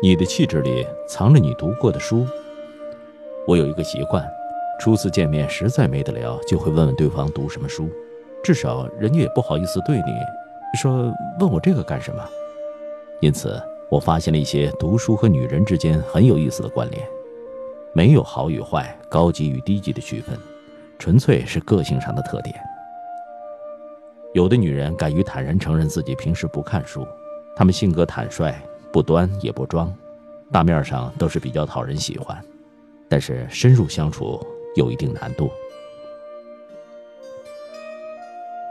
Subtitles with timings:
[0.00, 2.24] 你的气质里藏着你读过的书。
[3.48, 4.24] 我有一个习惯，
[4.78, 7.90] 初次见面实在没得聊，就会问问对方读什么书，
[8.44, 10.04] 至少人家也不好意思对你
[10.80, 12.24] 说问我这个干什么。
[13.20, 13.60] 因此，
[13.90, 17.04] 我发现了一些读书和女人之间很有意思的关联，
[17.92, 20.38] 没有好与坏、高级与低级的区分，
[20.96, 22.54] 纯粹是个性上的特点。
[24.32, 27.04] 有的女人敢于坦然承认自己平时不看书，
[27.56, 28.54] 她们性格坦率。
[28.92, 29.94] 不端也不装，
[30.50, 32.42] 大面上都是比较讨人喜欢，
[33.08, 34.44] 但是深入相处
[34.76, 35.50] 有一定难度。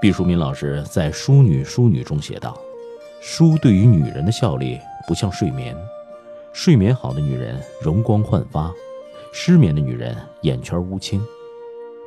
[0.02, 2.56] 毕淑敏老师在《淑女淑女》中写道
[3.22, 5.76] ：“书对于女人的效力不像睡眠，
[6.54, 8.74] 睡眠好的女人容光焕发，
[9.32, 11.22] 失眠的女人眼圈乌青。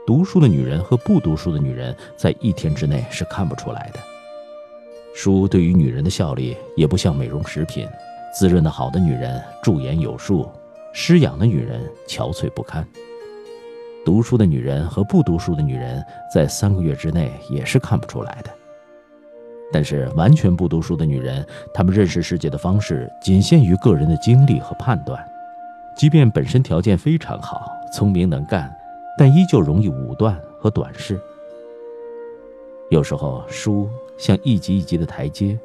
[0.07, 4.01] 读书的女人和不读书的女人在一天之内是看不出来的。”
[5.13, 7.87] 书对于女人的效力也不像美容食品，
[8.33, 10.49] 滋润的好的女人驻颜有术，
[10.93, 12.87] 失养的女人憔悴不堪。
[14.05, 16.03] 读书的女人和不读书的女人
[16.33, 18.51] 在三个月之内也是看不出来的。
[19.73, 25.23] 但是完全不读书的女人，她们认识世界的方式仅限于个人的经历和判断，
[25.97, 28.75] 即便本身条件非常好，聪明能干，
[29.19, 31.21] 但依旧容易武断和短视。
[32.91, 33.91] 有时候书。
[34.21, 35.59] 像一级一级的台阶，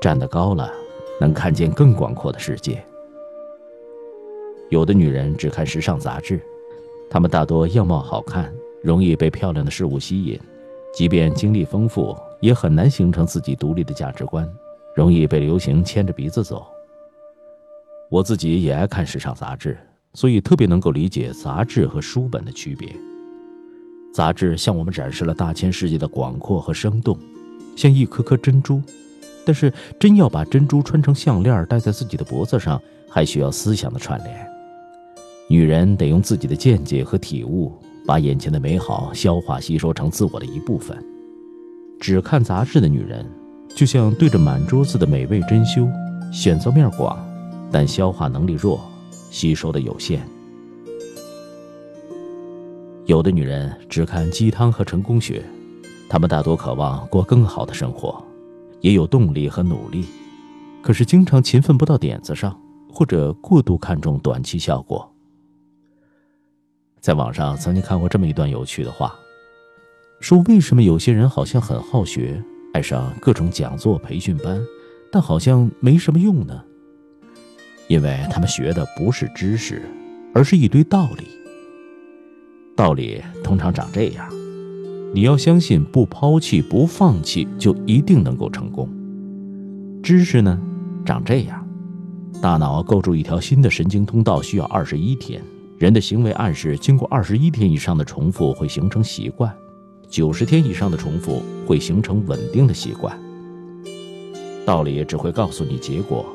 [0.00, 0.72] 站得高了，
[1.20, 2.80] 能看见更广阔的世界。
[4.68, 6.40] 有的女人只看时尚杂志，
[7.10, 10.38] 她们大多样貌好看，容易被漂亮的事物吸引，
[10.94, 14.48] 即便经历丰富，也很难形成自己独立的价值观，
[14.94, 16.64] 容易被流行牵着鼻子走。
[18.08, 19.76] 我自己也爱看时尚杂志，
[20.14, 22.88] 所以特别能够理解杂志和书本的区别。
[24.14, 27.18] 杂志向我们展示了大千世界的广阔和生动。
[27.78, 28.82] 像一颗颗珍珠，
[29.46, 34.46] 但是真要把珍珠穿成项链戴在自己的脖子上，还需要思想的串联。
[35.48, 37.72] 女人得用自己的见解和体悟，
[38.04, 40.98] 把眼前的美好消化吸收成自我的一部分。
[42.00, 43.24] 只看杂志的女人，
[43.76, 45.88] 就像对着满桌子的美味珍馐，
[46.32, 47.16] 选择面广，
[47.70, 48.80] 但消化能力弱，
[49.30, 50.20] 吸收的有限。
[53.06, 55.44] 有的女人只看鸡汤和成功学。
[56.08, 58.24] 他们大多渴望过更好的生活，
[58.80, 60.06] 也有动力和努力，
[60.82, 62.58] 可是经常勤奋不到点子上，
[62.90, 65.12] 或者过度看重短期效果。
[67.00, 69.14] 在网上曾经看过这么一段有趣的话，
[70.20, 72.42] 说为什么有些人好像很好学，
[72.72, 74.60] 爱上各种讲座培训班，
[75.12, 76.64] 但好像没什么用呢？
[77.86, 79.82] 因为他们学的不是知识，
[80.34, 81.26] 而是一堆道理。
[82.74, 84.37] 道理通常长这样。
[85.14, 88.88] 你要相信，不抛弃、不放弃，就一定能够成功。
[90.02, 90.60] 知识呢，
[91.04, 91.66] 长这样：
[92.42, 95.42] 大脑构筑一条新的神经通道需要二十一天，
[95.78, 99.52] 人的行为暗示经过二十一天以上的重复会形成习惯，
[100.08, 103.18] 九十天以上的重复会形成稳定的习惯。
[104.66, 106.26] 道理只会告诉你结果，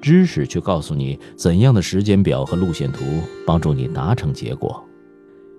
[0.00, 3.04] 知识却告诉你怎样的时间表和路线图
[3.44, 4.82] 帮助你达成结果。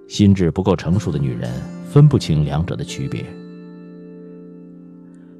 [0.08, 1.52] 心智不够成熟的女人。
[1.92, 3.26] 分不清两者的区别。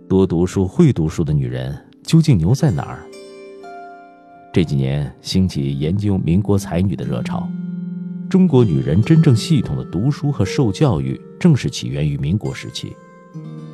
[0.10, 1.74] 多读书、会读书的女人
[2.04, 3.00] 究竟牛在哪儿？
[4.52, 7.50] 这几年兴起研究民国才女的热潮，
[8.30, 12.94] 中国女人真正系统的读书和受教育，正是起源于民国时期。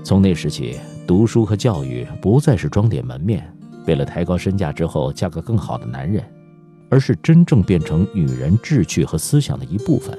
[0.04, 0.76] 从那时起，
[1.08, 3.52] 读书和教育不再是装点门面，
[3.88, 6.24] 为了抬高身价之后嫁个更好的男人，
[6.92, 10.16] 而是真正变成女人志趣和思想的一部分。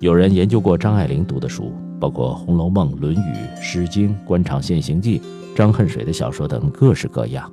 [0.00, 3.16] 有人研究过张爱玲读的书，包括《红楼梦》《论语》
[3.60, 5.18] 《诗经》《官场现形记》
[5.56, 7.50] 张恨水的小说等各式各样。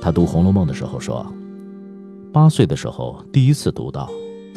[0.00, 1.26] 他读《红楼梦》的时候说
[2.32, 4.08] ：“八岁的时候第一次读到，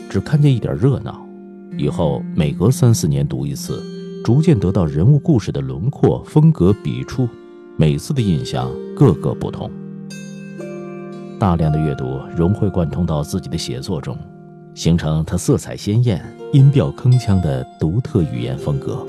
[0.07, 1.19] 只看见一点热闹，
[1.79, 3.81] 以后每隔三四年读一次，
[4.23, 7.27] 逐渐得到人物故事的轮廓、风格、笔触，
[7.75, 9.67] 每次的印象各个不同。
[11.39, 14.15] 大量的阅读融会贯通到自己的写作中。”
[14.73, 16.23] 形成他色彩鲜艳、
[16.53, 19.05] 音调铿锵的独特语言风格。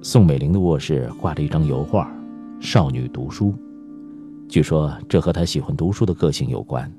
[0.00, 2.08] 宋美龄的卧室挂着一张油画，
[2.64, 3.52] 《少女读书》，
[4.48, 6.90] 据说这和她喜欢读书的个性有关。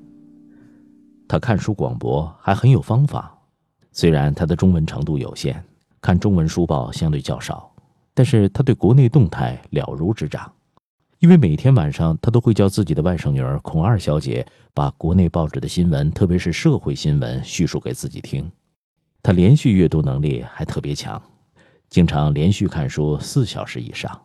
[1.26, 3.32] 她看书广博，还很有方法。
[3.92, 5.64] 虽然她的中文程度有限，
[6.02, 7.72] 看中文书报相对较少，
[8.12, 10.52] 但是她对国内动态了如指掌。
[11.26, 18.48] 因为每天晚上他都会叫自己的外甥女儿孔二小姐把国内报纸的新闻，特别是社会新闻叙述给自己听。
[19.24, 21.20] 他连续阅读能力还特别强，
[21.88, 24.16] 经常连续看书四小时以上。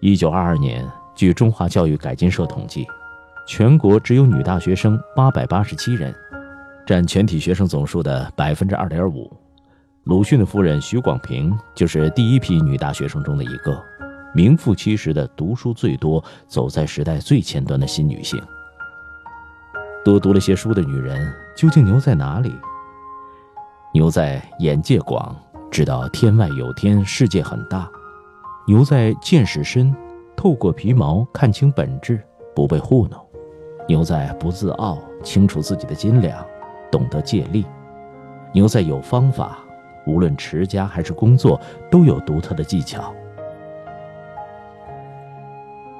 [0.00, 0.84] 一九二二年，
[1.14, 2.84] 据中华教育改进社统计，
[3.46, 6.12] 全国只有女大学生八百八十七人，
[6.86, 9.30] 占全体学生总数的百分之二点五。
[10.04, 13.76] 鲁迅的夫人许广平就是第一批女大学生中的一个，
[14.32, 18.40] 名副其实的读书最多、走在时代最前端的新女性。
[20.04, 22.54] 多读了些书的女人究竟牛在哪里？
[23.92, 25.34] 牛在眼界广，
[25.72, 27.90] 知道天外有天，世界很大；
[28.68, 29.92] 牛在见识深，
[30.36, 32.22] 透过皮毛看清本质，
[32.54, 33.18] 不被糊弄；
[33.88, 36.46] 牛在不自傲，清楚自己的斤两，
[36.90, 37.64] 懂得借力；
[38.52, 39.58] 牛在有方法，
[40.06, 41.60] 无论持家还是工作，
[41.90, 43.14] 都有独特的技巧，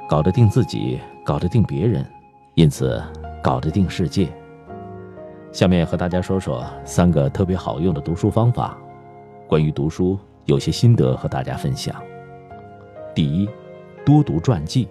[0.09, 2.05] 搞得定自己，搞得定别人，
[2.55, 3.03] 因此。
[3.43, 4.29] 搞得定世界。
[5.53, 8.77] 下面和大家说说三个特别好用的读书方法。
[9.47, 11.95] 关于读书，有些心得和大家分享。
[13.15, 13.49] 第一，
[14.05, 14.89] 多读传记。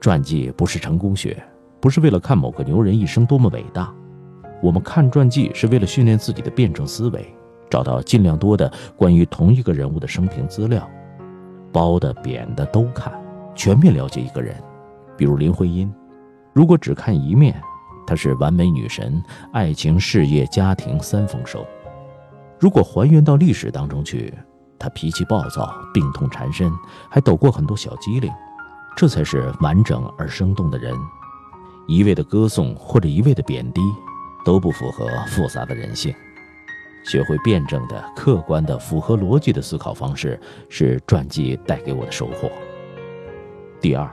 [0.00, 1.36] 传记不是成功学，
[1.80, 3.94] 不是为了看某个牛人一生多么伟大。
[4.62, 7.34] 我们看传记是为了训练自己的辩证思维，
[7.70, 10.88] 找到尽量多的关于同一个人物的生平资料，
[11.72, 13.12] 褒的贬的都看，
[13.54, 14.54] 全面了解一个人。
[15.16, 15.92] 比如林徽因。
[16.52, 17.54] 如果只看一面，
[18.06, 19.22] 她是完美女神，
[19.52, 21.60] 爱情、事业、家庭三丰收；
[22.58, 24.34] 如果还原到历史当中去，
[24.78, 26.70] 她脾气暴躁，病痛缠身，
[27.08, 28.30] 还抖过很多小机灵，
[28.96, 30.94] 这才是完整而生动的人。
[31.86, 33.80] 一味的歌颂或者一味的贬低，
[34.44, 36.14] 都不符合复杂的人性。
[37.02, 40.38] 学会辩证的、客观的、符合逻辑的思考方式，
[40.68, 42.50] 是传记带给我的收获。
[43.80, 44.08] 第二，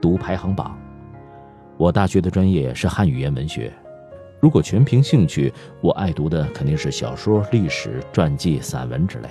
[0.00, 0.78] 读排行榜。
[1.78, 3.72] 我大学的专业是汉语言文学，
[4.40, 9.28] 如果全凭兴趣，我爱读的肯定是小说、历史、传记、散文之类。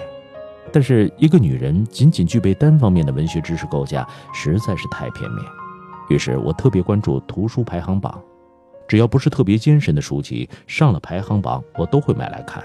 [0.71, 5.45] 但是一个女人仅仅具备单方面的文学知识构架，实在是太片面。
[6.09, 8.19] 于是我特别关注图书排行榜，
[8.87, 12.63] 只要不是特别艰深的书籍，上了排行榜，我都会买来看，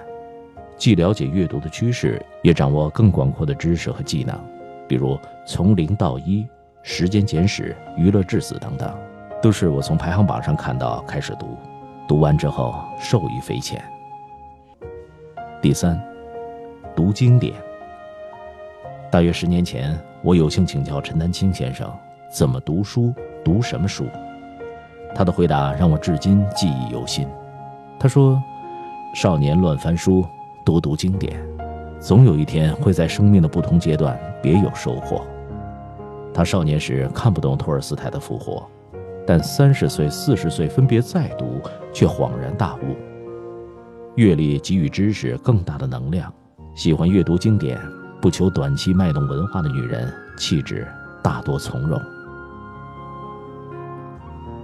[0.76, 4.38] 既了解阅读的趋势，也掌握更广阔的知识和技能，
[4.86, 5.14] 比如
[5.46, 6.42] 《从零到一》
[6.82, 8.94] 《时间简史》《娱乐至死》等等。
[9.42, 11.56] 都是我从排行榜上看到开始读，
[12.06, 13.82] 读完之后受益匪浅。
[15.62, 15.98] 第三，
[16.94, 17.54] 读经典。
[19.10, 21.90] 大约十年前，我有幸请教陈丹青先生
[22.30, 24.04] 怎么读书，读什么书。
[25.14, 27.26] 他的回答让我至今记忆犹新。
[27.98, 28.40] 他说
[29.14, 30.24] ：“少年乱翻书，
[30.64, 31.40] 多读经典，
[32.00, 35.26] 总有一天会在生命的不同阶段别有收获。”
[36.32, 38.54] 他少年时看不懂托尔斯泰的《复活》。
[39.26, 41.60] 但三十岁、四十岁分别再读，
[41.92, 42.96] 却恍然大悟。
[44.16, 46.32] 阅历给予知识更大的能量。
[46.74, 47.78] 喜欢阅读经典、
[48.20, 50.88] 不求短期卖弄文化的女人，气质
[51.22, 52.00] 大多从容。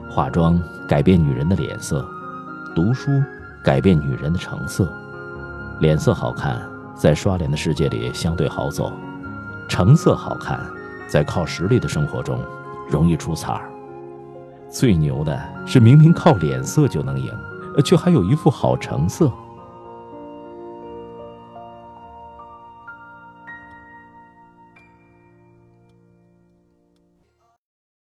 [0.08, 2.06] 化妆改变女人的脸色，
[2.74, 3.10] 读书
[3.62, 4.90] 改变女人的成色。
[5.80, 6.60] 脸色好看，
[6.94, 8.92] 在刷脸的世界里相对好走；
[9.68, 10.58] 成色好看，
[11.06, 12.40] 在靠实力的生活中
[12.88, 13.70] 容易出彩儿。
[14.70, 17.30] 最牛的是，明明靠脸色就能赢，
[17.84, 19.30] 却还有一副好成色。